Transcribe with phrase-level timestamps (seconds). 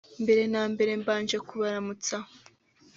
[0.23, 2.15] mbere na mbere mbaje kubaramutsa